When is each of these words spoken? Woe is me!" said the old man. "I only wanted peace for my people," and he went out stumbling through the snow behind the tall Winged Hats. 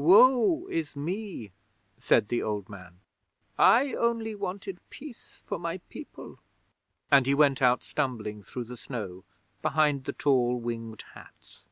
Woe 0.00 0.68
is 0.68 0.94
me!" 0.94 1.50
said 1.98 2.28
the 2.28 2.40
old 2.40 2.68
man. 2.68 3.00
"I 3.58 3.94
only 3.94 4.32
wanted 4.36 4.78
peace 4.90 5.42
for 5.44 5.58
my 5.58 5.78
people," 5.88 6.38
and 7.10 7.26
he 7.26 7.34
went 7.34 7.60
out 7.60 7.82
stumbling 7.82 8.44
through 8.44 8.66
the 8.66 8.76
snow 8.76 9.24
behind 9.60 10.04
the 10.04 10.12
tall 10.12 10.60
Winged 10.60 11.02
Hats. 11.14 11.64